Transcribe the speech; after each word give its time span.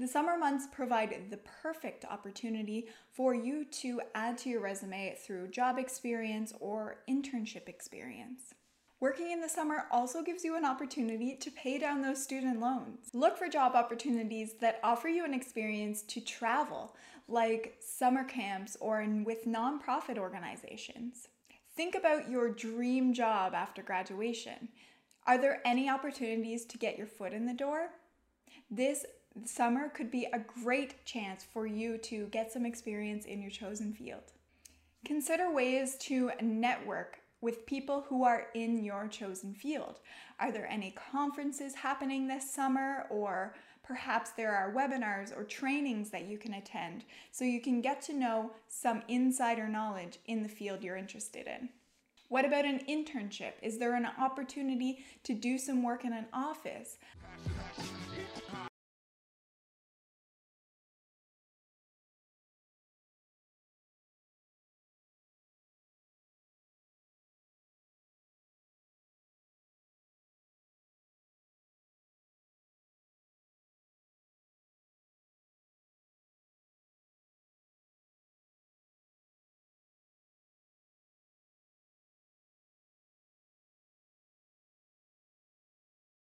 The 0.00 0.06
summer 0.06 0.38
months 0.38 0.68
provide 0.70 1.28
the 1.28 1.38
perfect 1.38 2.04
opportunity 2.04 2.86
for 3.10 3.34
you 3.34 3.64
to 3.64 4.00
add 4.14 4.38
to 4.38 4.48
your 4.48 4.60
resume 4.60 5.16
through 5.20 5.48
job 5.48 5.76
experience 5.76 6.52
or 6.60 6.98
internship 7.10 7.68
experience. 7.68 8.54
Working 9.00 9.32
in 9.32 9.40
the 9.40 9.48
summer 9.48 9.86
also 9.90 10.22
gives 10.22 10.44
you 10.44 10.56
an 10.56 10.64
opportunity 10.64 11.34
to 11.36 11.50
pay 11.50 11.78
down 11.78 12.00
those 12.00 12.22
student 12.22 12.60
loans. 12.60 13.10
Look 13.12 13.36
for 13.36 13.48
job 13.48 13.74
opportunities 13.74 14.54
that 14.60 14.78
offer 14.84 15.08
you 15.08 15.24
an 15.24 15.34
experience 15.34 16.02
to 16.02 16.20
travel, 16.20 16.94
like 17.26 17.76
summer 17.80 18.22
camps 18.22 18.76
or 18.80 19.00
in, 19.00 19.24
with 19.24 19.46
nonprofit 19.46 20.16
organizations. 20.16 21.26
Think 21.76 21.96
about 21.96 22.30
your 22.30 22.50
dream 22.50 23.12
job 23.12 23.52
after 23.52 23.82
graduation. 23.82 24.68
Are 25.26 25.38
there 25.38 25.60
any 25.64 25.90
opportunities 25.90 26.64
to 26.66 26.78
get 26.78 26.98
your 26.98 27.06
foot 27.08 27.32
in 27.32 27.46
the 27.46 27.52
door? 27.52 27.90
This 28.70 29.04
summer 29.44 29.88
could 29.88 30.10
be 30.10 30.26
a 30.32 30.38
great 30.62 31.04
chance 31.04 31.44
for 31.44 31.66
you 31.66 31.98
to 31.98 32.26
get 32.26 32.52
some 32.52 32.66
experience 32.66 33.24
in 33.24 33.40
your 33.40 33.50
chosen 33.50 33.92
field. 33.92 34.32
Consider 35.04 35.52
ways 35.52 35.96
to 36.00 36.32
network 36.40 37.20
with 37.40 37.66
people 37.66 38.04
who 38.08 38.24
are 38.24 38.48
in 38.54 38.82
your 38.82 39.06
chosen 39.06 39.54
field. 39.54 40.00
Are 40.40 40.50
there 40.50 40.66
any 40.66 40.90
conferences 41.12 41.74
happening 41.74 42.26
this 42.26 42.50
summer, 42.50 43.06
or 43.10 43.54
perhaps 43.84 44.30
there 44.30 44.54
are 44.54 44.74
webinars 44.74 45.36
or 45.36 45.44
trainings 45.44 46.10
that 46.10 46.26
you 46.26 46.36
can 46.36 46.54
attend 46.54 47.04
so 47.30 47.44
you 47.44 47.60
can 47.60 47.80
get 47.80 48.02
to 48.02 48.12
know 48.12 48.50
some 48.68 49.02
insider 49.08 49.68
knowledge 49.68 50.18
in 50.26 50.42
the 50.42 50.48
field 50.48 50.82
you're 50.82 50.96
interested 50.96 51.46
in? 51.46 51.68
What 52.28 52.44
about 52.44 52.66
an 52.66 52.80
internship? 52.88 53.52
Is 53.62 53.78
there 53.78 53.94
an 53.94 54.08
opportunity 54.18 55.04
to 55.22 55.32
do 55.32 55.56
some 55.58 55.82
work 55.82 56.04
in 56.04 56.12
an 56.12 56.26
office? 56.32 56.98